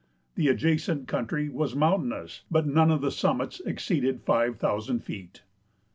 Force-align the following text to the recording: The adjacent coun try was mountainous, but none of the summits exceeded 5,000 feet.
The 0.33 0.47
adjacent 0.47 1.07
coun 1.07 1.27
try 1.27 1.47
was 1.51 1.75
mountainous, 1.75 2.41
but 2.49 2.65
none 2.65 2.89
of 2.89 3.01
the 3.01 3.11
summits 3.11 3.59
exceeded 3.67 4.23
5,000 4.23 4.99
feet. 5.03 5.43